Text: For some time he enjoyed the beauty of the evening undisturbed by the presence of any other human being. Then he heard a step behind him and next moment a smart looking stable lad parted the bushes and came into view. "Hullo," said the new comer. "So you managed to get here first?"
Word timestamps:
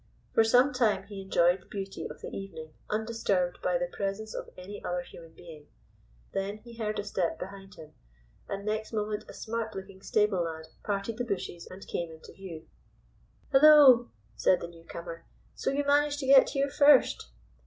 For 0.33 0.43
some 0.43 0.73
time 0.73 1.03
he 1.03 1.21
enjoyed 1.21 1.61
the 1.61 1.67
beauty 1.67 2.07
of 2.09 2.21
the 2.21 2.29
evening 2.31 2.73
undisturbed 2.89 3.61
by 3.61 3.77
the 3.77 3.85
presence 3.85 4.33
of 4.33 4.49
any 4.57 4.83
other 4.83 5.03
human 5.03 5.33
being. 5.35 5.67
Then 6.33 6.57
he 6.57 6.73
heard 6.75 6.97
a 6.97 7.03
step 7.03 7.37
behind 7.37 7.75
him 7.75 7.93
and 8.49 8.65
next 8.65 8.93
moment 8.93 9.25
a 9.29 9.33
smart 9.35 9.75
looking 9.75 10.01
stable 10.01 10.45
lad 10.45 10.65
parted 10.83 11.19
the 11.19 11.23
bushes 11.23 11.67
and 11.69 11.85
came 11.87 12.09
into 12.11 12.33
view. 12.33 12.67
"Hullo," 13.53 14.09
said 14.35 14.59
the 14.59 14.67
new 14.67 14.85
comer. 14.85 15.27
"So 15.53 15.69
you 15.69 15.85
managed 15.85 16.17
to 16.21 16.25
get 16.25 16.49
here 16.49 16.71
first?" 16.71 17.29